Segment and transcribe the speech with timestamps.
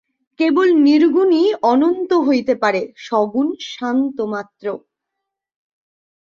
[0.39, 4.65] কেবল নির্গুণই অনন্ত হইতে পারে, সগুণ সান্ত মাত্র।